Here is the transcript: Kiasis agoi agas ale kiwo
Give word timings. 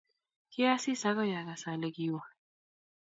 Kiasis 0.51 1.01
agoi 1.09 1.31
agas 1.41 1.63
ale 1.71 1.87
kiwo 1.95 2.21